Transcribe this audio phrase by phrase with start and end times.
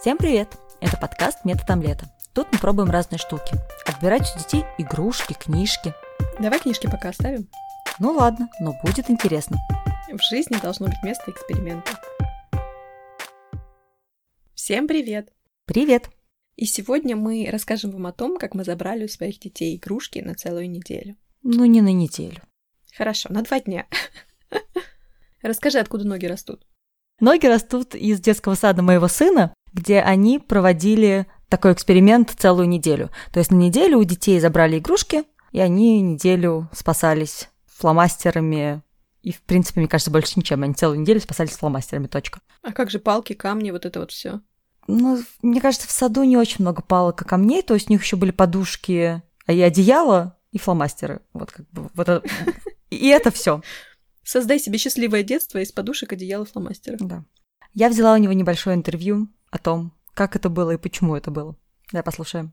[0.00, 0.56] Всем привет!
[0.80, 2.06] Это подкаст «Метод омлета».
[2.32, 3.56] Тут мы пробуем разные штуки.
[3.84, 5.92] Отбирать у детей игрушки, книжки.
[6.38, 7.48] Давай книжки пока оставим.
[7.98, 9.56] Ну ладно, но будет интересно.
[10.08, 12.00] В жизни должно быть место эксперимента.
[14.54, 15.32] Всем привет!
[15.64, 16.10] Привет!
[16.54, 20.36] И сегодня мы расскажем вам о том, как мы забрали у своих детей игрушки на
[20.36, 21.16] целую неделю.
[21.42, 22.40] Ну, не на неделю.
[22.96, 23.88] Хорошо, на два дня.
[25.42, 26.64] Расскажи, откуда ноги растут.
[27.18, 33.10] Ноги растут из детского сада моего сына, где они проводили такой эксперимент целую неделю.
[33.32, 38.82] То есть на неделю у детей забрали игрушки, и они неделю спасались фломастерами,
[39.22, 40.62] и, в принципе, мне кажется, больше ничем.
[40.62, 42.40] Они целую неделю спасались фломастерами, точка.
[42.62, 44.40] А как же палки, камни, вот это вот все?
[44.86, 48.02] Ну, мне кажется, в саду не очень много палок и камней, то есть у них
[48.02, 51.22] еще были подушки а и одеяло, и фломастеры.
[51.32, 52.22] Вот как бы вот это...
[52.90, 53.62] И это все.
[54.22, 57.00] Создай себе счастливое детство из подушек, одеяла, фломастеров.
[57.00, 57.24] Да.
[57.72, 61.56] Я взяла у него небольшое интервью о том, как это было и почему это было.
[61.92, 62.52] Давай послушаем.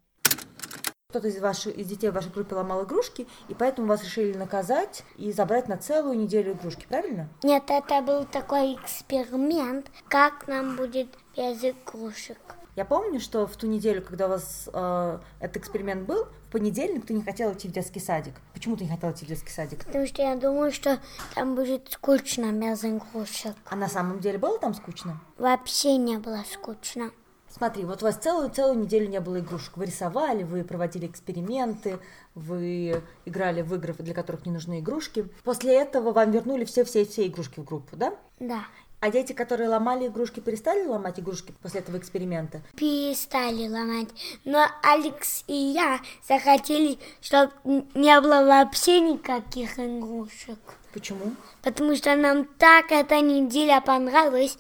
[1.10, 5.04] Кто-то из, ваших, из детей в вашей группе ломал игрушки, и поэтому вас решили наказать
[5.16, 7.30] и забрать на целую неделю игрушки, правильно?
[7.44, 12.38] Нет, это был такой эксперимент, как нам будет без игрушек.
[12.76, 17.06] Я помню, что в ту неделю, когда у вас э, этот эксперимент был, в понедельник
[17.06, 18.34] ты не хотела идти в детский садик.
[18.54, 19.86] Почему ты не хотела идти в детский садик?
[19.86, 21.00] Потому что я думаю, что
[21.36, 23.56] там будет скучно без игрушек.
[23.66, 25.22] А на самом деле было там скучно?
[25.38, 27.12] Вообще не было скучно.
[27.48, 29.78] Смотри, вот у вас целую целую неделю не было игрушек.
[29.78, 32.00] Вы рисовали, вы проводили эксперименты,
[32.34, 35.30] вы играли в игры, для которых не нужны игрушки.
[35.46, 38.14] После этого вам вернули все все все игрушки в группу, да?
[38.42, 38.66] Да.
[39.06, 42.64] А дети, которые ломали игрушки, перестали ломать игрушки после этого эксперимента?
[42.76, 44.10] Перестали ломать.
[44.46, 47.52] Но Алекс и я захотели, чтобы
[47.94, 50.58] не было вообще никаких игрушек.
[50.92, 51.36] Почему?
[51.62, 54.58] Потому что нам так эта неделя понравилась.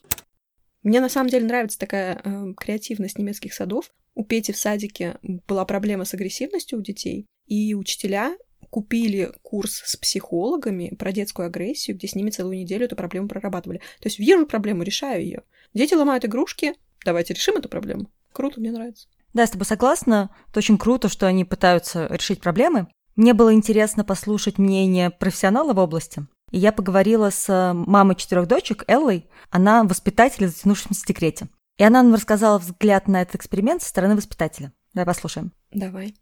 [0.84, 3.90] Мне на самом деле нравится такая э, креативность немецких садов.
[4.14, 8.38] У Пети в садике была проблема с агрессивностью у детей, и учителя
[8.76, 13.78] купили курс с психологами про детскую агрессию, где с ними целую неделю эту проблему прорабатывали.
[14.02, 15.44] То есть вижу проблему, решаю ее.
[15.74, 16.74] Дети ломают игрушки,
[17.06, 18.12] давайте решим эту проблему.
[18.34, 19.08] Круто, мне нравится.
[19.34, 20.30] Да, я с тобой согласна.
[20.50, 22.90] Это очень круто, что они пытаются решить проблемы.
[23.16, 26.28] Мне было интересно послушать мнение профессионала в области.
[26.52, 29.30] И я поговорила с мамой четырех дочек, Эллой.
[29.52, 31.48] Она воспитатель в затянувшемся декрете.
[31.78, 34.74] И она нам рассказала взгляд на этот эксперимент со стороны воспитателя.
[34.94, 35.54] Давай послушаем.
[35.72, 36.14] Давай.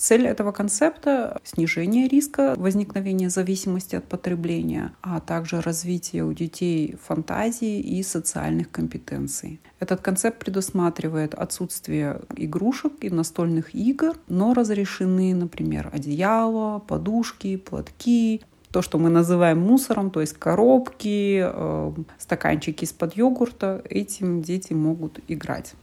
[0.00, 7.80] Цель этого концепта– снижение риска возникновения зависимости от потребления, а также развитие у детей фантазии
[7.80, 9.60] и социальных компетенций.
[9.78, 18.40] Этот концепт предусматривает отсутствие игрушек и настольных игр, но разрешены, например, одеяло, подушки, платки,
[18.70, 25.20] то, что мы называем мусором, то есть коробки, э, стаканчики из-под йогурта, этим дети могут
[25.28, 25.74] играть.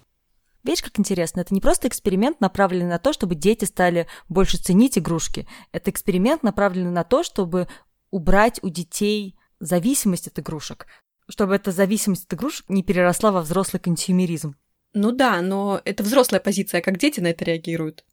[0.67, 4.97] Видишь, как интересно, это не просто эксперимент, направленный на то, чтобы дети стали больше ценить
[4.97, 5.47] игрушки.
[5.71, 7.69] Это эксперимент, направленный на то, чтобы
[8.11, 10.85] убрать у детей зависимость от игрушек,
[11.29, 14.55] чтобы эта зависимость от игрушек не переросла во взрослый консюмеризм.
[14.93, 18.03] Ну да, но это взрослая позиция, как дети на это реагируют.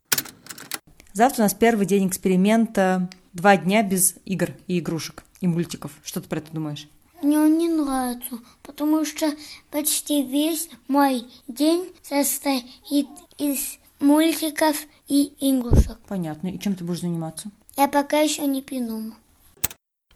[1.13, 3.11] Завтра у нас первый день эксперимента.
[3.33, 5.91] Два дня без игр и игрушек и мультиков.
[6.05, 6.87] Что ты про это думаешь?
[7.25, 9.33] Мне он не нравится, потому что
[9.71, 13.09] почти весь мой день состоит
[13.39, 14.77] из мультиков
[15.09, 15.97] и игрушек.
[16.07, 16.49] Понятно.
[16.49, 17.51] И чем ты будешь заниматься?
[17.79, 19.15] Я пока еще не придумала.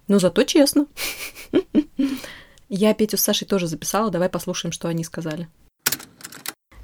[0.06, 0.86] Ну, зато честно.
[2.68, 4.10] Я Петю с Сашей тоже записала.
[4.10, 5.48] Давай послушаем, что они сказали.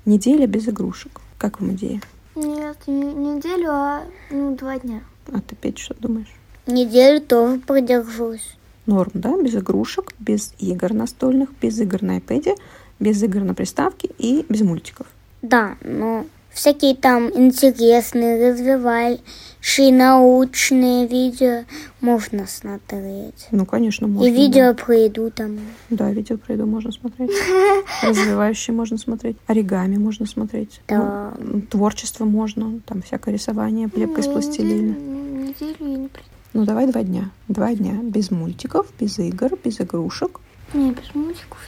[0.06, 1.20] Неделя без игрушек.
[1.36, 2.00] Как вам идея?
[2.34, 5.04] Нет, не неделю, а ну, два дня.
[5.30, 6.32] А ты, Петь, что думаешь?
[6.66, 8.56] Неделю тоже продержусь.
[8.86, 9.36] Норм, да?
[9.40, 12.56] Без игрушек, без игр настольных, без игр на iPad,
[13.00, 15.06] без игр на приставке и без мультиков.
[15.42, 21.64] Да, но всякие там интересные, развивающие, научные видео
[22.00, 23.48] можно смотреть.
[23.50, 24.26] Ну, конечно, можно.
[24.28, 25.58] И видео про еду там.
[25.90, 27.30] Да, видео про еду можно смотреть.
[28.02, 29.36] Развивающие можно смотреть.
[29.46, 30.80] Оригами можно смотреть.
[30.88, 31.34] Да.
[31.38, 32.80] Ну, творчество можно.
[32.86, 34.94] Там всякое рисование, лепка из Ну, пластилина.
[34.94, 36.08] Неделю, неделю я не.
[36.54, 37.30] Ну, давай два дня.
[37.48, 37.94] Два дня.
[38.02, 40.40] Без мультиков, без игр, без игрушек.
[40.72, 41.58] Не, без мультиков.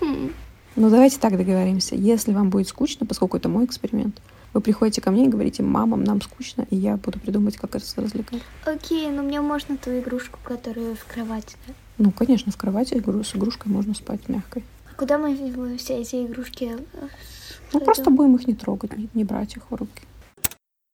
[0.76, 1.96] Ну, давайте так договоримся.
[1.96, 4.22] Если вам будет скучно, поскольку это мой эксперимент,
[4.54, 7.84] вы приходите ко мне и говорите, мамам, нам скучно, и я буду придумывать, как это
[8.00, 8.40] развлекать.
[8.64, 11.74] Окей, но мне можно ту игрушку, которая в кровати, да?
[11.98, 14.62] Ну, конечно, в кровати игру- с игрушкой можно спать мягкой.
[14.90, 16.64] А куда мы все эти игрушки?
[16.64, 17.08] э, Ну,
[17.72, 17.84] кладем?
[17.86, 20.02] просто будем их не трогать, не, не брать их в руки.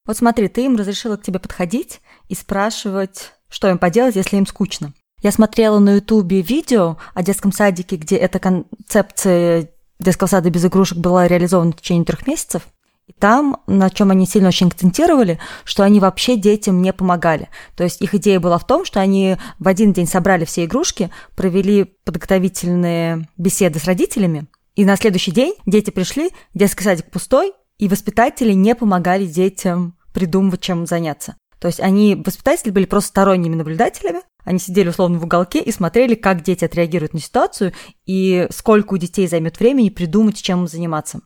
[0.06, 4.46] Вот смотри, ты им разрешила к тебе подходить и спрашивать, что им поделать, если им
[4.46, 4.94] скучно.
[5.22, 10.98] Я смотрела на Ютубе видео о детском садике, где эта концепция детского сада без игрушек
[10.98, 12.62] была реализована в течение трех месяцев.
[13.06, 17.48] И там, на чем они сильно очень акцентировали, что они вообще детям не помогали.
[17.76, 21.10] То есть их идея была в том, что они в один день собрали все игрушки,
[21.36, 27.88] провели подготовительные беседы с родителями, и на следующий день дети пришли, детский садик пустой, и
[27.88, 31.36] воспитатели не помогали детям придумывать, чем заняться.
[31.60, 36.14] То есть они, воспитатели были просто сторонними наблюдателями, они сидели условно в уголке и смотрели,
[36.14, 37.74] как дети отреагируют на ситуацию
[38.06, 41.20] и сколько у детей займет времени придумать, чем заниматься.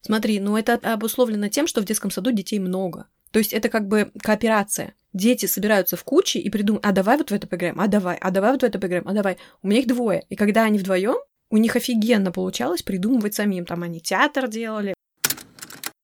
[0.00, 3.08] Смотри, ну это обусловлено тем, что в детском саду детей много.
[3.30, 4.94] То есть это как бы кооперация.
[5.12, 8.30] Дети собираются в куче и придумывают, а давай вот в это поиграем, а давай, а
[8.30, 9.36] давай вот в это поиграем, а давай.
[9.62, 10.24] У меня их двое.
[10.30, 11.16] И когда они вдвоем,
[11.50, 13.66] у них офигенно получалось придумывать самим.
[13.66, 14.94] Там они театр делали.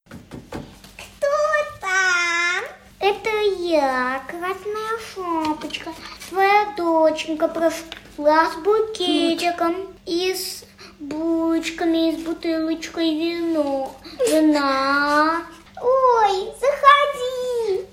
[0.08, 1.28] Кто
[1.80, 2.64] там?
[2.98, 5.92] Это я, красная шапочка.
[6.28, 9.74] Твоя доченька прошла с букетиком
[10.06, 10.64] и с
[10.98, 13.94] булочками, и с бутылочкой вино.
[14.28, 15.42] Вина.
[15.80, 17.86] Ой, заходи.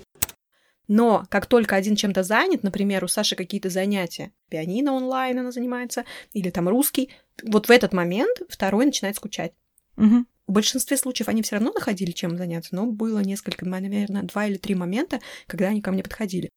[0.88, 6.04] Но как только один чем-то занят, например, у Саши какие-то занятия, пианино онлайн она занимается,
[6.32, 7.10] или там русский,
[7.42, 9.52] вот в этот момент второй начинает скучать.
[9.96, 10.26] Угу.
[10.46, 14.56] В большинстве случаев они все равно находили чем заняться, но было несколько, наверное, два или
[14.56, 16.50] три момента, когда они ко мне подходили.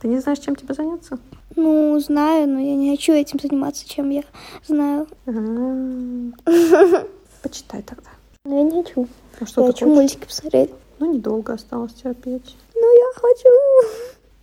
[0.00, 1.18] Ты не знаешь, чем тебе заняться?
[1.56, 4.24] Ну, знаю, но я не хочу этим заниматься, чем я
[4.66, 5.06] знаю.
[7.42, 8.10] Почитай тогда.
[8.44, 9.06] Но я не хочу.
[9.38, 9.96] А что я ты хочу хочешь?
[9.96, 10.70] мультики посмотреть.
[10.98, 12.56] Ну, недолго осталось терпеть.
[12.74, 13.48] Ну, я хочу.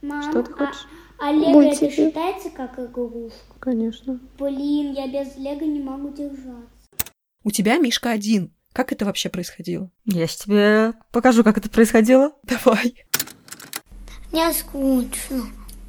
[0.03, 0.87] Мам, Что ты хочешь?
[1.19, 1.85] А, а Лего Мультики.
[1.85, 3.37] это считается как игрушка?
[3.59, 4.19] Конечно.
[4.37, 6.76] Блин, я без Лего не могу держаться.
[7.47, 8.51] У тебя Мишка один.
[8.73, 9.89] Как это вообще происходило?
[10.03, 12.33] Я сейчас тебе покажу, как это происходило.
[12.43, 12.93] Давай.
[14.33, 15.45] Мне скучно.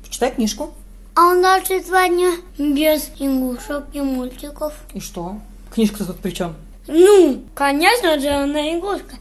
[0.08, 0.72] Читай книжку.
[1.16, 4.72] А у нас же сегодня без игрушек и мультиков.
[4.94, 5.40] И что?
[5.74, 6.54] Книжка тут при чем?
[6.86, 9.16] Ну, конечно же, она игрушка.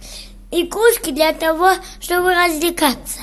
[0.52, 3.22] Игрушки для того, чтобы развлекаться.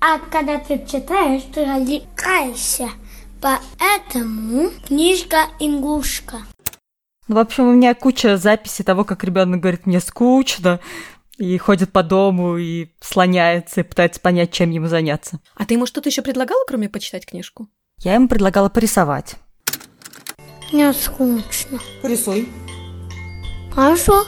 [0.00, 2.88] А когда ты читаешь, ты развлекаешься.
[3.40, 6.38] Поэтому книжка игрушка.
[7.32, 10.80] Ну, в общем, у меня куча записей того, как ребенок говорит, мне скучно,
[11.38, 15.40] и ходит по дому, и слоняется, и пытается понять, чем ему заняться.
[15.54, 17.68] А ты ему что-то еще предлагала, кроме почитать книжку?
[18.00, 19.36] Я ему предлагала порисовать.
[20.72, 21.80] Мне скучно.
[22.02, 22.50] Порисуй.
[23.72, 24.26] Хорошо.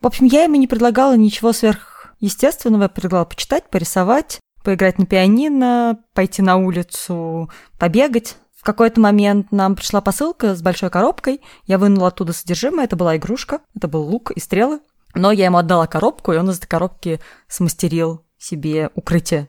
[0.00, 2.84] В общем, я ему не предлагала ничего сверхъестественного.
[2.84, 8.38] Я предлагала почитать, порисовать, поиграть на пианино, пойти на улицу, побегать.
[8.62, 11.40] В какой-то момент нам пришла посылка с большой коробкой.
[11.64, 12.84] Я вынула оттуда содержимое.
[12.84, 13.60] Это была игрушка.
[13.74, 14.78] Это был лук и стрелы.
[15.16, 19.48] Но я ему отдала коробку, и он из этой коробки смастерил себе укрытие.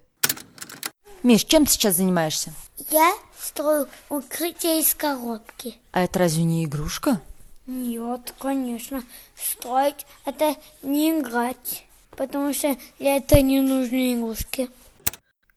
[1.22, 2.54] Миш, чем ты сейчас занимаешься?
[2.90, 5.76] Я строю укрытие из коробки.
[5.92, 7.22] А это разве не игрушка?
[7.68, 9.04] Нет, конечно.
[9.36, 11.86] Строить это не играть.
[12.18, 14.72] Потому что для этого не нужны игрушки.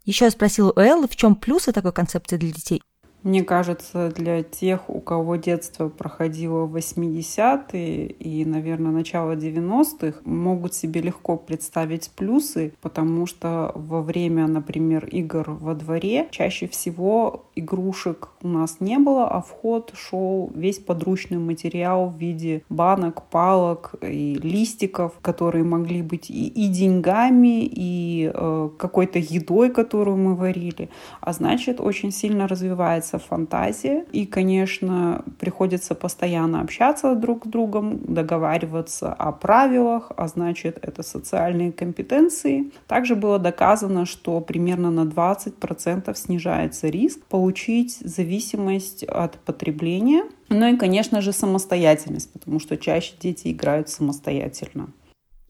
[0.04, 2.82] Еще я спросила у Эллы, в чем плюсы такой концепции для детей.
[3.26, 10.74] Мне кажется, для тех, у кого детство проходило в 80-е и, наверное, начало 90-х, могут
[10.74, 18.28] себе легко представить плюсы, потому что во время, например, игр во дворе чаще всего игрушек
[18.42, 24.38] у нас не было, а вход шел весь подручный материал в виде банок, палок и
[24.40, 30.90] листиков, которые могли быть и, и деньгами, и э, какой-то едой, которую мы варили.
[31.20, 34.04] А значит, очень сильно развивается фантазия.
[34.12, 41.72] И, конечно, приходится постоянно общаться друг с другом, договариваться о правилах, а значит, это социальные
[41.72, 42.70] компетенции.
[42.86, 50.24] Также было доказано, что примерно на 20% снижается риск получить зависимость от потребления.
[50.48, 54.92] Ну и, конечно же, самостоятельность, потому что чаще дети играют самостоятельно.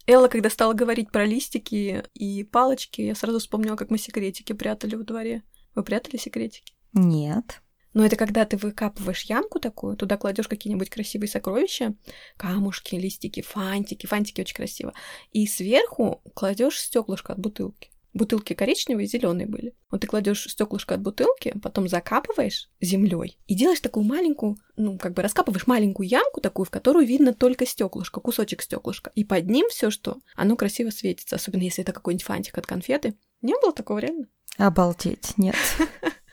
[0.07, 4.95] Элла, когда стала говорить про листики и палочки, я сразу вспомнила, как мы секретики прятали
[4.95, 5.43] во дворе.
[5.75, 6.76] Вы прятали секретики?
[6.97, 7.63] Нет.
[7.93, 11.95] Но это когда ты выкапываешь ямку такую, туда кладешь какие-нибудь красивые сокровища,
[12.37, 14.93] камушки, листики, фантики, фантики очень красиво,
[15.33, 17.91] и сверху кладешь стеклышко от бутылки.
[18.13, 19.75] Бутылки коричневые и зеленые были.
[19.91, 25.13] Вот ты кладешь стеклышко от бутылки, потом закапываешь землей и делаешь такую маленькую, ну, как
[25.13, 29.11] бы раскапываешь маленькую ямку такую, в которую видно только стеклышко, кусочек стеклышка.
[29.15, 33.17] И под ним все, что оно красиво светится, особенно если это какой-нибудь фантик от конфеты.
[33.43, 34.29] Не было такого реально?
[34.57, 35.57] Обалдеть, нет.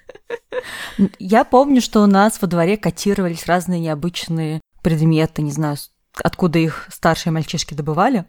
[1.19, 5.77] Я помню, что у нас во дворе котировались разные необычные предметы, не знаю,
[6.23, 8.25] откуда их старшие мальчишки добывали.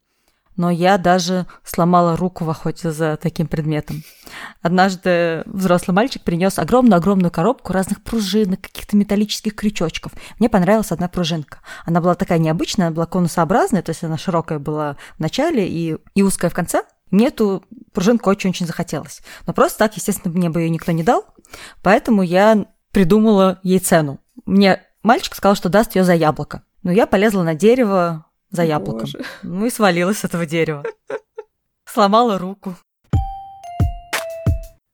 [0.57, 4.03] но я даже сломала руку в охоте за таким предметом.
[4.63, 10.13] Однажды взрослый мальчик принес огромную-огромную коробку разных пружинок, каких-то металлических крючочков.
[10.39, 11.59] Мне понравилась одна пружинка.
[11.85, 15.97] Она была такая необычная, она была конусообразная, то есть она широкая была в начале и,
[16.15, 16.85] и узкая в конце.
[17.15, 19.23] Мне эту пружинку очень-очень захотелось.
[19.47, 21.25] Но просто так, естественно, мне бы ее никто не дал,
[21.81, 24.19] поэтому я придумала ей цену.
[24.47, 26.65] Мне мальчик сказал, что даст ее за яблоко.
[26.83, 29.03] Но я полезла на дерево за яблоком.
[29.03, 29.25] Боже.
[29.45, 30.83] Ну и свалилась с этого дерева.
[31.85, 32.75] Сломала руку.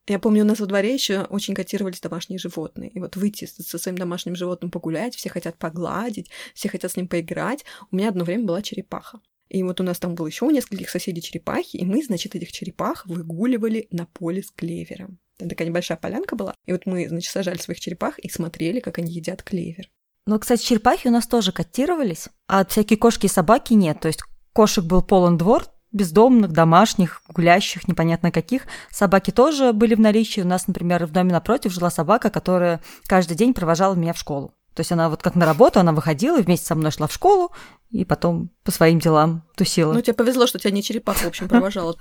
[0.06, 2.90] Я помню, у нас во дворе еще очень котировались домашние животные.
[2.90, 7.08] И вот выйти со своим домашним животным погулять, все хотят погладить, все хотят с ним
[7.08, 7.64] поиграть.
[7.90, 9.20] У меня одно время была черепаха.
[9.50, 12.52] И вот у нас там было еще у нескольких соседей черепахи, и мы, значит, этих
[12.52, 15.18] черепах выгуливали на поле с клевером.
[15.38, 18.98] Там такая небольшая полянка была, и вот мы, значит, сажали своих черепах и смотрели, как
[18.98, 19.90] они едят клевер.
[20.26, 23.98] Ну, кстати, черепахи у нас тоже котировались, а всякие кошки и собаки нет.
[23.98, 24.20] То есть
[24.52, 28.66] кошек был полон двор, бездомных, домашних, гулящих, непонятно каких.
[28.90, 30.42] Собаки тоже были в наличии.
[30.42, 34.54] У нас, например, в доме напротив жила собака, которая каждый день провожала меня в школу.
[34.74, 37.12] То есть она вот как на работу, она выходила и вместе со мной шла в
[37.12, 37.52] школу,
[37.90, 39.92] и потом по своим делам тусила.
[39.92, 41.96] Ну, тебе повезло, что тебя не черепаха, в общем, провожала.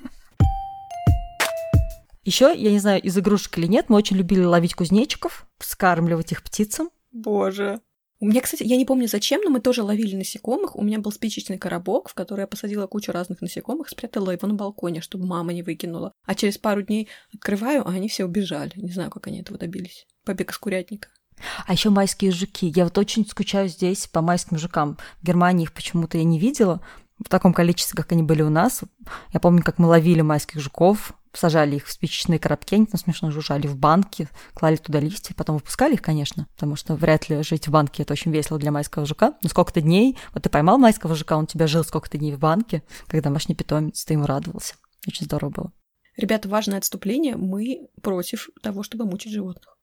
[2.23, 6.43] Еще, я не знаю, из игрушек или нет, мы очень любили ловить кузнечиков, скармливать их
[6.43, 6.89] птицам.
[7.11, 7.81] Боже.
[8.21, 10.75] У меня, кстати, я не помню зачем, но мы тоже ловили насекомых.
[10.75, 14.55] У меня был спичечный коробок, в который я посадила кучу разных насекомых, спрятала его на
[14.55, 16.11] балконе, чтобы мама не выкинула.
[16.25, 18.73] А через пару дней открываю, а они все убежали.
[18.75, 20.05] Не знаю, как они этого добились.
[20.25, 21.09] Побег из курятника.
[21.65, 22.72] А еще майские жуки.
[22.75, 24.98] Я вот очень скучаю здесь по майским жукам.
[25.22, 26.81] В Германии их почему-то я не видела
[27.24, 28.81] в таком количестве, как они были у нас.
[29.34, 33.31] Я помню, как мы ловили майских жуков, сажали их в спичечные коробки, они там смешно
[33.31, 37.67] жужжали в банке, клали туда листья, потом выпускали их, конечно, потому что вряд ли жить
[37.67, 39.34] в банке это очень весело для майского жука.
[39.43, 42.84] Но сколько-то дней, вот ты поймал майского жука, он тебя жил сколько-то дней в банке,
[43.08, 44.75] как домашний питомец, ты ему радовался.
[45.08, 45.72] Очень здорово было.
[46.17, 47.38] Ребята, важное отступление.
[47.38, 49.77] Мы против того, чтобы мучить животных.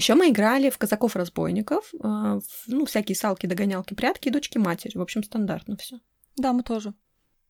[0.00, 4.96] Еще мы играли в казаков-разбойников, э, ну, всякие салки, догонялки, прятки и дочки матери.
[4.96, 6.00] В общем, стандартно все.
[6.38, 6.94] Да, мы тоже.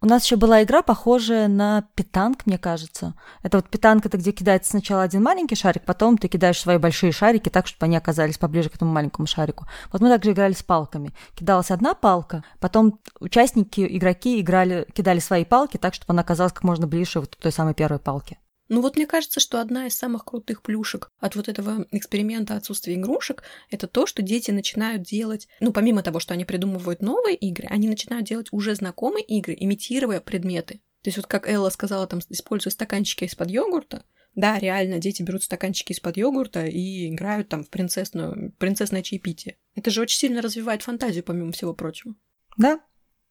[0.00, 3.14] У нас еще была игра, похожая на питанг, мне кажется.
[3.44, 7.12] Это вот питанг, это где кидается сначала один маленький шарик, потом ты кидаешь свои большие
[7.12, 9.66] шарики так, чтобы они оказались поближе к этому маленькому шарику.
[9.92, 11.12] Вот мы также играли с палками.
[11.36, 16.64] Кидалась одна палка, потом участники, игроки играли, кидали свои палки так, чтобы она оказалась как
[16.64, 18.38] можно ближе вот к той самой первой палке.
[18.70, 22.94] Ну вот мне кажется, что одна из самых крутых плюшек от вот этого эксперимента отсутствия
[22.94, 27.66] игрушек, это то, что дети начинают делать, ну помимо того, что они придумывают новые игры,
[27.68, 30.74] они начинают делать уже знакомые игры, имитируя предметы.
[31.02, 34.04] То есть вот как Элла сказала, там, используя стаканчики из-под йогурта,
[34.36, 39.56] да, реально, дети берут стаканчики из-под йогурта и играют там в принцессную, принцессное чаепитие.
[39.74, 42.14] Это же очень сильно развивает фантазию, помимо всего прочего.
[42.56, 42.78] Да.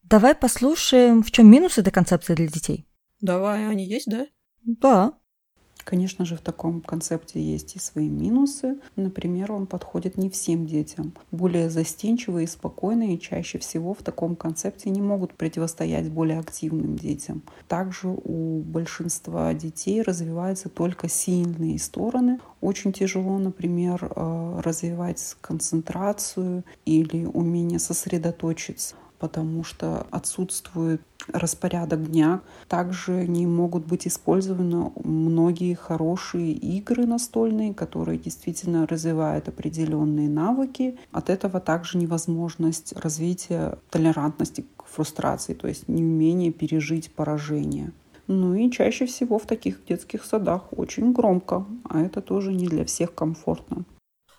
[0.02, 2.86] Давай послушаем, в чем минусы этой концепции для детей.
[3.22, 4.26] Давай, они есть, да?
[4.64, 5.14] Да.
[5.84, 8.78] Конечно же, в таком концепте есть и свои минусы.
[8.96, 11.12] Например, он подходит не всем детям.
[11.30, 17.42] Более застенчивые и спокойные чаще всего в таком концепте не могут противостоять более активным детям.
[17.68, 22.40] Также у большинства детей развиваются только сильные стороны.
[22.60, 32.40] Очень тяжело, например, э, развивать концентрацию или умение сосредоточиться потому что отсутствует распорядок дня.
[32.66, 40.98] Также не могут быть использованы многие хорошие игры настольные, которые действительно развивают определенные навыки.
[41.12, 47.92] От этого также невозможность развития толерантности к фрустрации, то есть неумение пережить поражение.
[48.26, 52.84] Ну и чаще всего в таких детских садах очень громко, а это тоже не для
[52.84, 53.84] всех комфортно.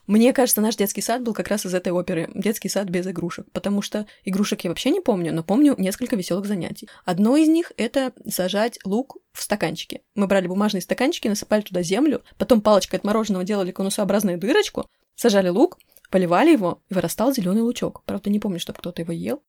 [0.07, 2.29] Мне кажется, наш детский сад был как раз из этой оперы.
[2.33, 3.45] Детский сад без игрушек.
[3.51, 6.89] Потому что игрушек я вообще не помню, но помню несколько веселых занятий.
[7.05, 10.01] Одно из них— это сажать лук в стаканчики.
[10.15, 15.49] Мы брали бумажные стаканчики, насыпали туда землю, потом палочкой от мороженого делали конусообразную дырочку, сажали
[15.49, 15.77] лук,
[16.09, 18.03] поливали его, и вырастал зеленый лучок.
[18.05, 19.41] Правда, не помню, чтобы кто-то его ел.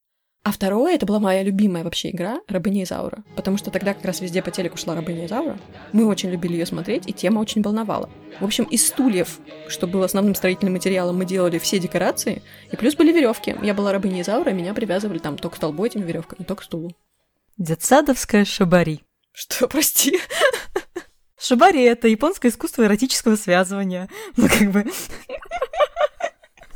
[0.45, 4.21] А второе, это была моя любимая вообще игра «Рабыня Изаура», потому что тогда как раз
[4.21, 5.57] везде по телеку шла «Рабыня Изаура».
[5.93, 8.11] Мы очень любили ее смотреть, и тема очень волновала.
[8.41, 12.97] В общем, из стульев, что было основным строительным материалом, мы делали все декорации, и плюс
[12.97, 13.55] были веревки.
[13.63, 16.65] Я была «Рабыня Изаура», и меня привязывали там то к столбу этими веревками, то к
[16.65, 16.97] стулу.
[17.57, 19.03] Детсадовская шабари.
[19.31, 20.19] Что, прости?
[21.39, 24.09] Шабари— это японское искусство эротического связывания.
[24.37, 24.87] Ну, как бы...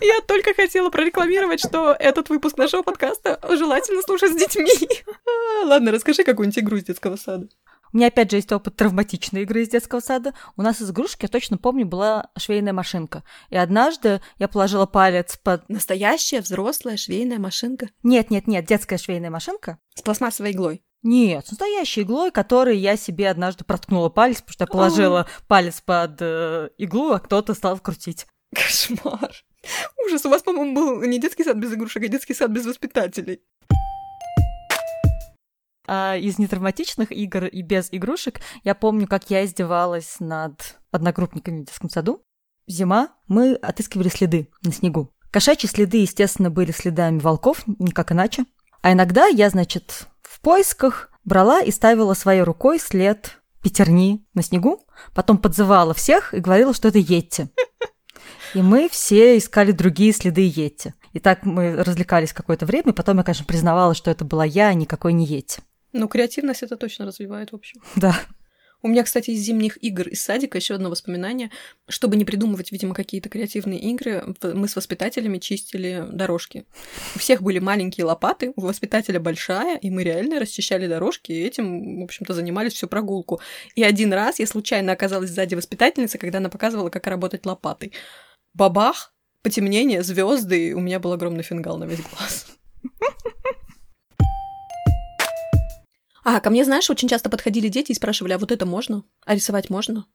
[0.00, 4.70] Я только хотела прорекламировать, что этот выпуск нашего подкаста желательно слушать с детьми.
[5.06, 7.48] А, ладно, расскажи какую-нибудь игру из детского сада.
[7.92, 10.34] У У меня опять же есть опыт травматичной игры из детского сада.
[10.56, 13.22] У нас из игрушки, я точно помню, была швейная машинка.
[13.48, 15.66] И однажды я положила палец под...
[15.68, 19.78] Настоящая взрослая швейная машинка Нет, нет, нет, детская швейная машинка.
[19.94, 20.82] с пластмассовой иглой.
[21.02, 25.80] Нет, с настоящей иглой, которой я себе однажды проткнула палец, потому что я положила палец
[25.80, 28.26] под э, иглу, а кто-то стал крутить.
[28.56, 29.30] Кошмар.
[30.06, 33.40] Ужас, у вас, по-моему, был не детский сад без игрушек, а детский сад без воспитателей.
[35.88, 41.66] А из нетравматичных игр и без игрушек я помню, как я издевалась над одногруппниками в
[41.66, 42.22] детском саду.
[42.66, 45.12] Зима, мы отыскивали следы на снегу.
[45.30, 48.46] Кошачьи следы, естественно, были следами волков, никак иначе.
[48.82, 54.84] А иногда я, значит, в поисках брала и ставила своей рукой след пятерни на снегу,
[55.14, 57.48] потом подзывала всех и говорила, что это Йетти.
[58.54, 60.94] И мы все искали другие следы Йетти.
[61.12, 64.68] И так мы развлекались какое-то время, и потом я, конечно, признавала, что это была я,
[64.68, 65.60] а никакой не Йетти.
[65.92, 67.80] Ну, креативность это точно развивает, в общем.
[67.96, 68.14] Да.
[68.82, 71.50] У меня, кстати, из зимних игр из садика еще одно воспоминание.
[71.88, 76.66] Чтобы не придумывать, видимо, какие-то креативные игры, мы с воспитателями чистили дорожки.
[77.14, 82.00] У всех были маленькие лопаты, у воспитателя большая, и мы реально расчищали дорожки, и этим,
[82.00, 83.40] в общем-то, занимались всю прогулку.
[83.74, 87.92] И один раз я случайно оказалась сзади воспитательницы, когда она показывала, как работать лопатой.
[88.56, 92.46] Бабах, потемнение, звезды, и у меня был огромный фингал на весь глаз.
[96.25, 99.04] А, ко мне, знаешь, очень часто подходили дети и спрашивали, а вот это можно?
[99.26, 100.06] А рисовать можно?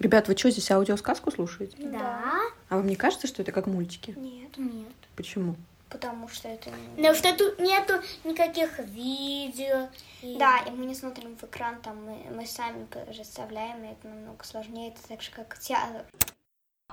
[0.00, 1.76] Ребят, вы что, здесь аудиосказку слушаете?
[1.78, 2.40] Да.
[2.68, 4.12] А вам не кажется, что это как мультики?
[4.16, 4.58] Нет.
[4.58, 4.92] Нет.
[5.14, 5.54] Почему?
[5.90, 6.70] Потому что это...
[6.96, 9.88] Потому что тут нету никаких видео.
[10.20, 14.08] и- Да, и мы не смотрим в экран, там мы, мы сами представляем, и это
[14.08, 14.88] намного сложнее.
[14.90, 16.02] Это так же, как театр.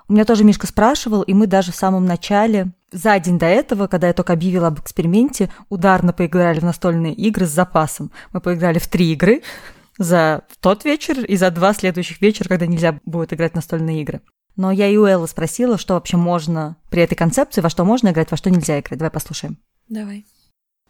[0.08, 3.88] У меня тоже Мишка спрашивал, и мы даже в самом начале, за день до этого,
[3.88, 8.12] когда я только объявила об эксперименте, ударно поиграли в настольные игры с запасом.
[8.32, 9.42] Мы поиграли в три игры
[9.98, 14.22] за тот вечер и за два следующих вечера, когда нельзя будет играть в настольные игры.
[14.56, 18.10] Но я и у Эллы спросила, что вообще можно при этой концепции, во что можно
[18.10, 19.00] играть, во что нельзя играть.
[19.00, 19.58] Давай послушаем.
[19.90, 20.26] Давай.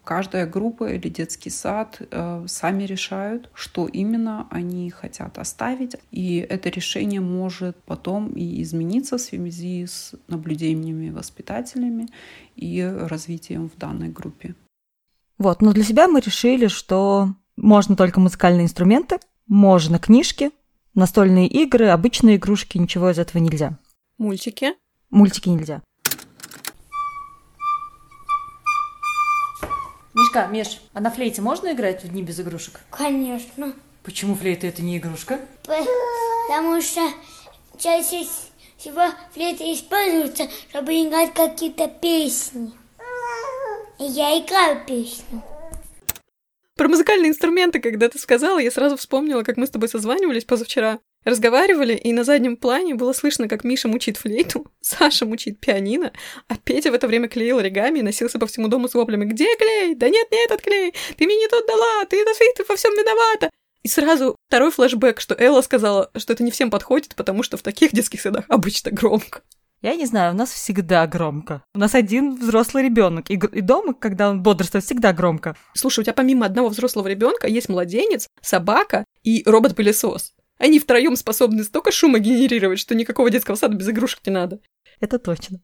[0.05, 5.95] Каждая группа или детский сад э, сами решают, что именно они хотят оставить.
[6.11, 12.07] И это решение может потом и измениться в связи с наблюдениями воспитателями
[12.55, 14.53] и развитием в данной группе.
[15.39, 20.51] Вот, но для себя мы решили, что можно только музыкальные инструменты, можно книжки,
[20.93, 23.79] настольные игры, обычные игрушки, ничего из этого нельзя.
[24.19, 24.73] Мультики.
[25.09, 25.81] Мультики нельзя.
[30.35, 32.81] Мишка, Миш, а на флейте можно играть в дни без игрушек?
[32.89, 33.73] Конечно.
[34.03, 35.39] Почему флейта это не игрушка?
[35.63, 37.01] Потому что
[37.79, 38.27] чаще
[38.75, 42.73] всего флейты используются, чтобы играть какие-то песни.
[43.97, 45.41] И я играю песню.
[46.75, 50.99] Про музыкальные инструменты, когда ты сказала, я сразу вспомнила, как мы с тобой созванивались позавчера.
[51.25, 56.13] Разговаривали, и на заднем плане было слышно, как Миша мучит флейту, Саша мучит пианино,
[56.47, 59.47] а Петя в это время клеил оригами и носился по всему дому с воплями «Где
[59.57, 59.95] клей?
[59.95, 60.93] Да нет, не этот клей!
[61.17, 62.05] Ты мне не тот дала!
[62.05, 63.49] Ты, ты во всем виновата!»
[63.81, 67.63] И сразу второй флешбэк, что Элла сказала, что это не всем подходит, потому что в
[67.63, 69.41] таких детских садах обычно громко.
[69.81, 71.63] Я не знаю, у нас всегда громко.
[71.75, 75.55] У нас один взрослый ребенок, и, и дома, когда он бодрствует, всегда громко.
[75.75, 80.33] Слушай, у тебя помимо одного взрослого ребенка есть младенец, собака и робот-пылесос.
[80.57, 84.59] Они втроем способны столько шума генерировать, что никакого детского сада без игрушек не надо.
[84.99, 85.59] Это точно.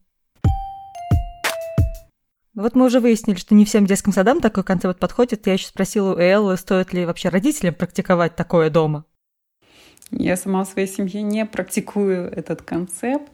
[2.54, 5.46] Вот мы уже выяснили, что не всем детским садам такой концепт подходит.
[5.46, 9.06] Я еще спросила у Эллы, стоит ли вообще родителям практиковать такое дома.
[10.10, 13.30] Я сама в своей семье не практикую этот концепт,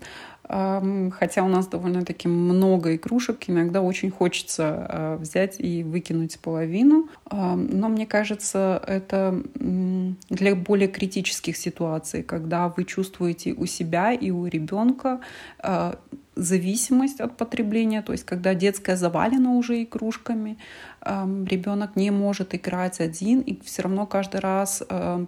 [0.48, 7.88] хотя у нас довольно-таки много игрушек, иногда очень хочется а, взять и выкинуть половину, но
[7.88, 15.20] мне кажется, это для более критических ситуаций, когда вы чувствуете у себя и у ребенка
[15.58, 15.98] а,
[16.34, 20.56] зависимость от потребления, то есть когда детская завалена уже игрушками,
[21.04, 24.82] ребенок не может играть один и все равно каждый раз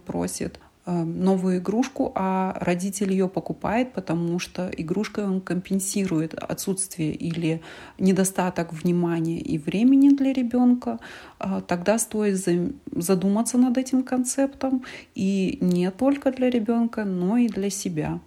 [0.07, 0.61] просит
[0.93, 7.61] новую игрушку, а родитель ее покупает, потому что игрушкой он компенсирует отсутствие или
[7.99, 10.99] недостаток внимания и времени для ребенка,
[11.39, 17.49] а, тогда стоит за- задуматься над этим концептом и не только для ребенка, но и
[17.49, 18.21] для себя.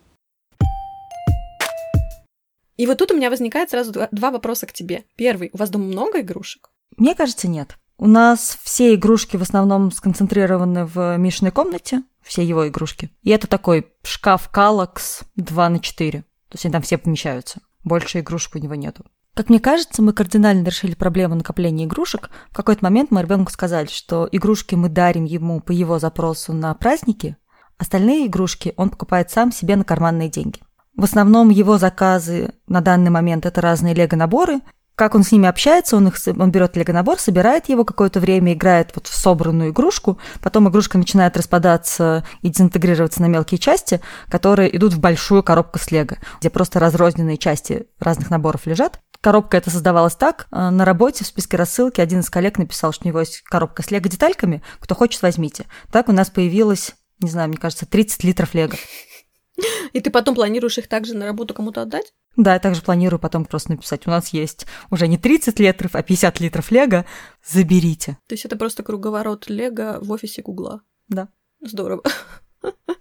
[2.77, 5.03] И вот тут у меня возникает сразу два вопроса к тебе.
[5.15, 6.71] Первый, у вас дома много игрушек?
[6.97, 7.77] Мне кажется, нет.
[7.97, 13.11] У нас все игрушки в основном сконцентрированы в Мишиной комнате, все его игрушки.
[13.21, 16.21] И это такой шкаф Калакс 2 на 4.
[16.21, 17.61] То есть они там все помещаются.
[17.83, 19.05] Больше игрушек у него нету.
[19.35, 22.29] Как мне кажется, мы кардинально решили проблему накопления игрушек.
[22.51, 26.73] В какой-то момент мы ребенку сказали, что игрушки мы дарим ему по его запросу на
[26.75, 27.35] праздники,
[27.79, 30.59] остальные игрушки он покупает сам себе на карманные деньги.
[30.95, 34.61] В основном его заказы на данный момент это разные лего-наборы.
[34.95, 38.91] Как он с ними общается, он, их, он берет лего-набор, собирает его какое-то время, играет
[38.93, 44.93] вот в собранную игрушку, потом игрушка начинает распадаться и дезинтегрироваться на мелкие части, которые идут
[44.93, 48.99] в большую коробку с лего, где просто разрозненные части разных наборов лежат.
[49.19, 50.47] Коробка эта создавалась так.
[50.51, 53.81] Э, на работе в списке рассылки один из коллег написал, что у него есть коробка
[53.81, 54.61] с лего-детальками.
[54.79, 55.65] Кто хочет, возьмите.
[55.91, 58.75] Так у нас появилось, не знаю, мне кажется, 30 литров лего.
[59.93, 62.13] И ты потом планируешь их также на работу кому-то отдать?
[62.35, 64.07] Да, я также планирую потом просто написать.
[64.07, 67.05] У нас есть уже не 30 литров, а 50 литров лего.
[67.45, 68.17] Заберите.
[68.27, 70.81] То есть это просто круговорот лего в офисе Гугла?
[71.07, 71.29] Да.
[71.61, 72.03] Здорово.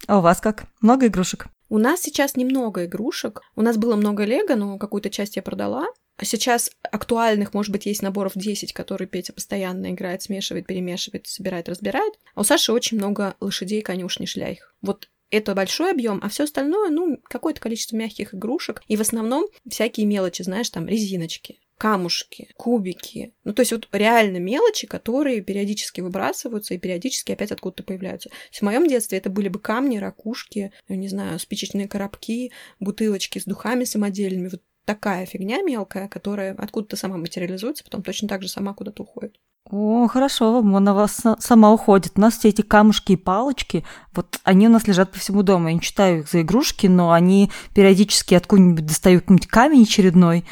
[0.08, 0.64] А у вас как?
[0.80, 1.46] Много игрушек?
[1.68, 3.40] У нас сейчас немного игрушек.
[3.54, 5.86] У нас было много лего, но какую-то часть я продала.
[6.16, 11.68] А сейчас актуальных, может быть, есть наборов 10, которые Петя постоянно играет, смешивает, перемешивает, собирает,
[11.68, 12.14] разбирает.
[12.34, 14.74] А у Саши очень много лошадей, конюшни, шляйх.
[14.82, 18.82] Вот это большой объем, а все остальное, ну, какое-то количество мягких игрушек.
[18.86, 23.32] И в основном всякие мелочи, знаешь, там резиночки, камушки, кубики.
[23.42, 28.28] Ну, то есть вот реально мелочи, которые периодически выбрасываются и периодически опять откуда-то появляются.
[28.28, 33.38] То есть в моем детстве это были бы камни, ракушки, не знаю, спичечные коробки, бутылочки
[33.38, 34.48] с духами самодельными.
[34.48, 39.36] Вот такая фигня мелкая, которая откуда-то сама материализуется, потом точно так же сама куда-то уходит.
[39.70, 42.12] О, хорошо, она вас сама уходит.
[42.16, 45.68] У нас все эти камушки и палочки, вот они у нас лежат по всему дому.
[45.68, 50.44] Я не читаю их за игрушки, но они периодически откуда-нибудь достают какой-нибудь камень очередной,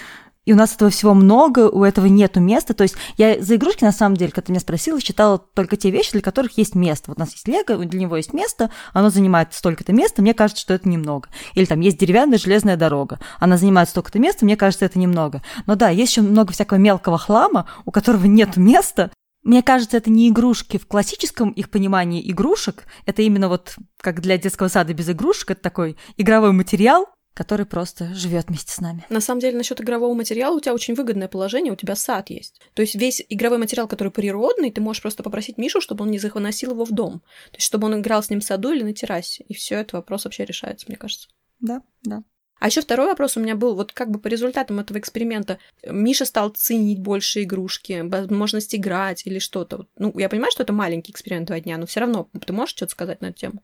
[0.50, 2.74] и у нас этого всего много, у этого нету места.
[2.74, 5.90] То есть я за игрушки, на самом деле, когда ты меня спросила, считала только те
[5.90, 7.04] вещи, для которых есть место.
[7.06, 10.60] Вот у нас есть лего, для него есть место, оно занимает столько-то места, мне кажется,
[10.60, 11.28] что это немного.
[11.54, 15.40] Или там есть деревянная железная дорога, она занимает столько-то места, мне кажется, это немного.
[15.66, 19.12] Но да, есть еще много всякого мелкого хлама, у которого нет места,
[19.44, 22.86] мне кажется, это не игрушки в классическом их понимании игрушек.
[23.06, 25.52] Это именно вот как для детского сада без игрушек.
[25.52, 29.04] Это такой игровой материал, который просто живет вместе с нами.
[29.08, 32.60] На самом деле, насчет игрового материала у тебя очень выгодное положение, у тебя сад есть.
[32.74, 36.18] То есть весь игровой материал, который природный, ты можешь просто попросить Мишу, чтобы он не
[36.18, 37.20] заносил его в дом.
[37.50, 39.44] То есть чтобы он играл с ним в саду или на террасе.
[39.48, 41.28] И все, этот вопрос вообще решается, мне кажется.
[41.60, 42.24] Да, да.
[42.60, 46.26] А еще второй вопрос у меня был, вот как бы по результатам этого эксперимента, Миша
[46.26, 49.86] стал ценить больше игрушки, возможность играть или что-то.
[49.96, 52.92] Ну, я понимаю, что это маленький эксперимент два дня, но все равно ты можешь что-то
[52.92, 53.62] сказать на эту тему?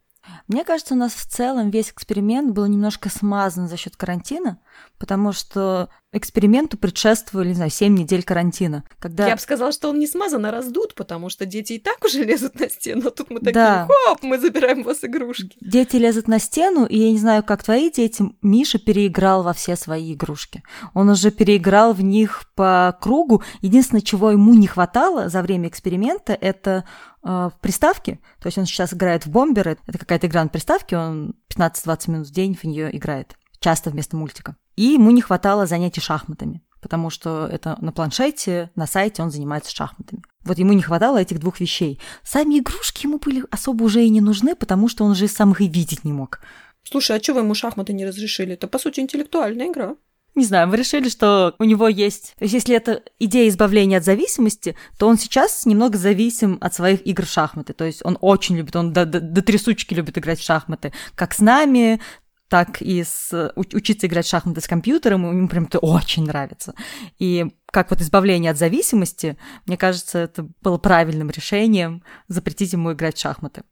[0.48, 4.58] Мне кажется, у нас в целом весь эксперимент был немножко смазан за счет карантина,
[4.98, 8.84] потому что эксперименту предшествовали, не знаю, 7 недель карантина.
[8.98, 9.26] Когда...
[9.26, 12.24] Я бы сказала, что он не смазан, а раздут, потому что дети и так уже
[12.24, 13.88] лезут на стену, а тут мы такие, да.
[13.88, 15.56] хоп, мы забираем у вас игрушки.
[15.60, 19.76] Дети лезут на стену, и я не знаю, как твои дети, Миша переиграл во все
[19.76, 20.62] свои игрушки.
[20.94, 23.42] Он уже переиграл в них по кругу.
[23.60, 26.84] Единственное, чего ему не хватало за время эксперимента, это
[27.24, 28.20] э, приставки.
[28.40, 32.26] То есть он сейчас играет в бомберы, это какая-то игра на приставке, он 15-20 минут
[32.28, 34.54] в день в нее играет, часто вместо мультика.
[34.76, 39.74] И ему не хватало занятий шахматами, потому что это на планшете, на сайте он занимается
[39.74, 40.22] шахматами.
[40.44, 42.00] Вот ему не хватало этих двух вещей.
[42.22, 45.62] Сами игрушки ему были особо уже и не нужны, потому что он же сам их
[45.62, 46.38] и видеть не мог.
[46.84, 48.52] Слушай, а вы ему шахматы не разрешили?
[48.52, 49.96] Это, по сути, интеллектуальная игра.
[50.36, 52.34] Не знаю, мы решили, что у него есть...
[52.38, 57.04] То есть если это идея избавления от зависимости, то он сейчас немного зависим от своих
[57.04, 57.72] игр в шахматы.
[57.72, 60.92] То есть он очень любит, он до, до, до трясучки любит играть в шахматы.
[61.16, 62.00] Как с нами,
[62.48, 66.74] так и с, учиться играть в шахматы с компьютером, ему прям это очень нравится.
[67.18, 73.16] И как вот избавление от зависимости, мне кажется, это было правильным решением запретить ему играть
[73.16, 73.62] в шахматы.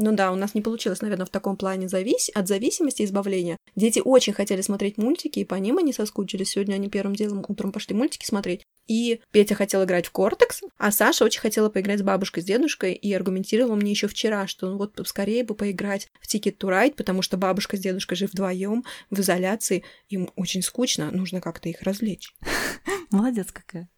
[0.00, 2.30] Ну да, у нас не получилось, наверное, в таком плане завис...
[2.32, 3.56] от зависимости избавления.
[3.74, 6.50] Дети очень хотели смотреть мультики, и по ним они соскучились.
[6.50, 8.62] Сегодня они первым делом утром пошли мультики смотреть.
[8.88, 12.94] И Петя хотел играть в Кортекс, а Саша очень хотела поиграть с бабушкой, с дедушкой,
[12.94, 16.94] и аргументировала мне еще вчера, что ну вот скорее бы поиграть в Ticket to Ride,
[16.94, 21.82] потому что бабушка с дедушкой жив вдвоем в изоляции, им очень скучно, нужно как-то их
[21.82, 22.34] развлечь.
[23.10, 23.88] Молодец какая.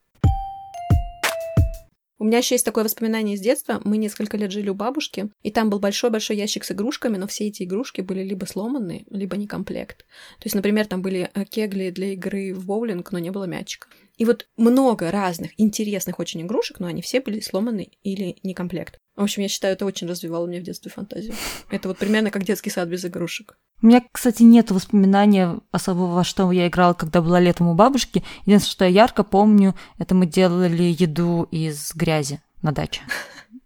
[2.20, 3.80] У меня еще есть такое воспоминание из детства.
[3.82, 7.46] Мы несколько лет жили у бабушки, и там был большой-большой ящик с игрушками, но все
[7.46, 10.00] эти игрушки были либо сломанные, либо не комплект.
[10.38, 13.88] То есть, например, там были э, кегли для игры в боулинг, но не было мячика.
[14.20, 18.98] И вот много разных интересных очень игрушек, но они все были сломаны или не комплект.
[19.16, 21.32] В общем, я считаю, это очень развивало мне в детстве фантазию.
[21.70, 23.56] Это вот примерно как детский сад без игрушек.
[23.80, 28.22] У меня, кстати, нет воспоминания особого, во что я играла, когда была летом у бабушки.
[28.44, 33.00] Единственное, что я ярко помню, это мы делали еду из грязи на даче.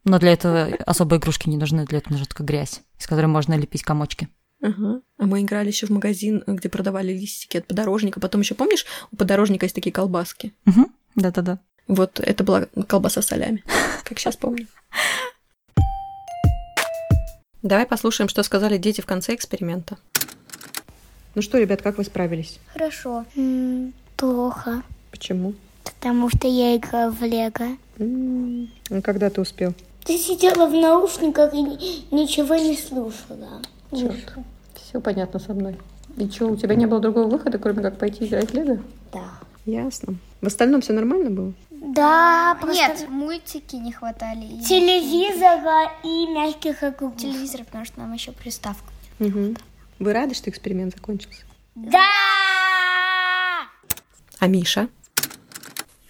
[0.05, 3.55] Но для этого особо игрушки не нужны, для этого нужна только грязь, из которой можно
[3.55, 4.29] лепить комочки.
[4.65, 5.03] Ага.
[5.19, 8.19] А мы играли еще в магазин, где продавали листики от подорожника.
[8.19, 10.55] Потом еще помнишь, у подорожника есть такие колбаски.
[10.67, 10.87] Угу.
[11.17, 11.59] Да-да-да.
[11.87, 13.63] Вот это была колбаса с солями,
[14.05, 14.67] как сейчас помню.
[17.63, 19.99] Давай послушаем, что сказали дети в конце эксперимента.
[21.35, 22.59] Ну что, ребят, как вы справились?
[22.73, 23.25] Хорошо.
[23.37, 24.83] М, Плохо.
[25.11, 25.55] Почему?
[25.83, 27.77] Потому что я играла в лего.
[27.99, 29.75] М, а Когда ты успел?
[30.05, 33.61] Ты сидела в наушниках и ни- ничего не слушала.
[33.91, 34.35] Черт.
[34.95, 35.77] Все понятно со мной.
[36.17, 38.79] И что, у тебя не было другого выхода, кроме как пойти играть в лего?
[39.13, 39.25] Да.
[39.67, 40.15] Ясно.
[40.41, 41.53] В остальном все нормально было?
[41.71, 44.45] Да, просто Нет, мультики не хватали.
[44.45, 47.19] и телевизора и мягких игрушек.
[47.19, 48.85] телевизора, потому что нам еще приставка.
[49.19, 49.57] Угу.
[49.99, 51.43] Вы рады, что эксперимент закончился?
[51.75, 51.99] Да!
[54.39, 54.87] А Миша?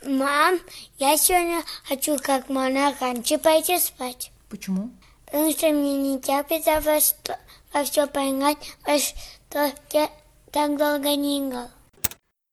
[0.07, 0.59] Мам,
[0.99, 4.31] я сегодня хочу как мама раньше пойти спать.
[4.51, 4.91] Почему?
[5.25, 7.39] Потому что мне не терпится во, что,
[7.75, 8.57] во все поиграть,
[8.87, 10.09] во что я
[10.53, 11.69] так долго не играл.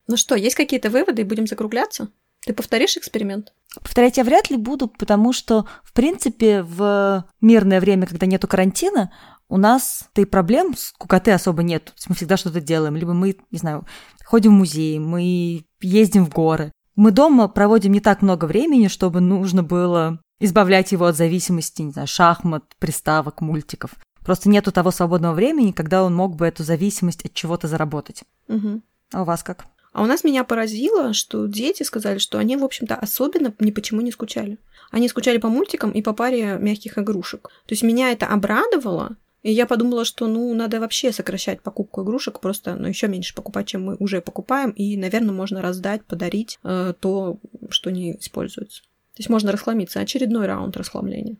[0.08, 2.10] Ну что, есть какие-то выводы и будем закругляться?
[2.46, 3.54] Ты повторишь эксперимент?
[3.76, 9.14] Повторять я вряд ли буду, потому что, в принципе, в мирное время, когда нету карантина,
[9.48, 11.86] у нас-то и проблем с скукоты особо нет.
[11.86, 12.96] То есть мы всегда что-то делаем.
[12.96, 13.86] Либо мы, не знаю,
[14.26, 16.72] ходим в музей, мы ездим в горы.
[16.96, 21.92] Мы дома проводим не так много времени, чтобы нужно было избавлять его от зависимости, не
[21.92, 23.92] знаю, шахмат, приставок, мультиков.
[24.24, 28.24] Просто нету того свободного времени, когда он мог бы эту зависимость от чего-то заработать.
[28.48, 28.82] Угу.
[29.14, 29.66] А у вас как?
[29.94, 34.02] А у нас меня поразило, что дети сказали, что они, в общем-то, особенно ни почему
[34.02, 34.58] не скучали.
[34.90, 37.50] Они скучали по мультикам и по паре мягких игрушек.
[37.66, 42.40] То есть меня это обрадовало, и я подумала, что, ну, надо вообще сокращать покупку игрушек,
[42.40, 46.94] просто, ну, еще меньше покупать, чем мы уже покупаем, и, наверное, можно раздать, подарить э,
[47.00, 48.82] то, что не используется.
[48.82, 50.00] То есть можно расхламиться.
[50.00, 51.38] Очередной раунд расхламления.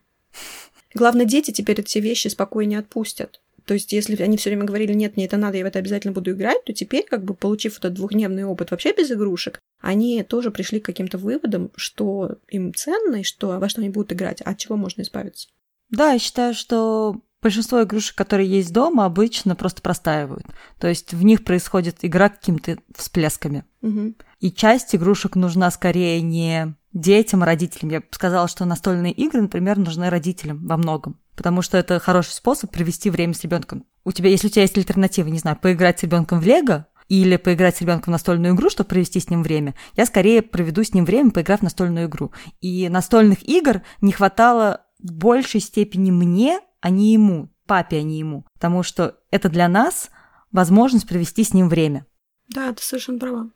[0.94, 3.42] Главное, дети теперь эти вещи спокойнее отпустят.
[3.66, 6.14] То есть, если они все время говорили, нет, мне это надо, я в это обязательно
[6.14, 10.52] буду играть, то теперь, как бы получив этот двухдневный опыт вообще без игрушек, они тоже
[10.52, 14.52] пришли к каким-то выводам, что им ценно и что, во что они будут играть, а
[14.52, 15.48] от чего можно избавиться.
[15.90, 20.46] Да, я считаю, что большинство игрушек, которые есть дома, обычно просто простаивают.
[20.80, 23.66] То есть в них происходит игра какими-то всплесками.
[23.82, 24.16] Мгм.
[24.40, 27.92] И часть игрушек нужна скорее не детям, родителям.
[27.92, 31.20] Я бы сказала, что настольные игры, например, нужны родителям во многом.
[31.36, 33.86] Потому что это хороший способ провести время с ребенком.
[34.04, 37.38] У тебя, если у тебя есть альтернатива, не знаю, поиграть с ребенком в Лего или
[37.38, 40.94] поиграть с ребенком в настольную игру, чтобы провести с ним время, я скорее проведу с
[40.94, 42.32] ним время, поиграв в настольную игру.
[42.60, 48.20] И настольных игр не хватало в большей степени мне, а не ему, папе, а не
[48.20, 48.46] ему.
[48.54, 50.10] Потому что это для нас
[50.52, 52.06] возможность провести с ним время.
[52.50, 53.50] Да, ты совершенно права.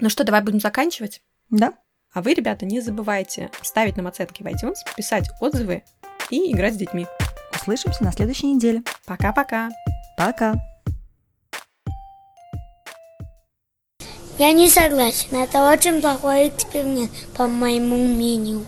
[0.00, 1.20] Ну что, давай будем заканчивать.
[1.50, 1.74] Да?
[2.12, 5.82] А вы, ребята, не забывайте ставить нам оценки в iTunes, писать отзывы
[6.30, 7.06] и играть с детьми.
[7.54, 8.82] Услышимся на следующей неделе.
[9.04, 9.68] Пока-пока.
[10.16, 10.54] Пока.
[14.38, 15.36] Я не согласен.
[15.36, 18.64] Это очень плохой эксперимент, по моему мнению.